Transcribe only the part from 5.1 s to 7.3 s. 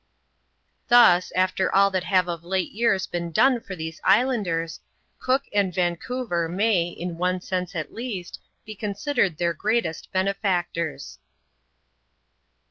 Cook and Vancouver may, in